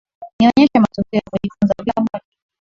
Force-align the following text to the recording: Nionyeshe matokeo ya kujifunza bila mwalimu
Nionyeshe 0.39 0.77
matokeo 0.79 1.17
ya 1.17 1.29
kujifunza 1.31 1.73
bila 1.79 1.93
mwalimu 2.03 2.33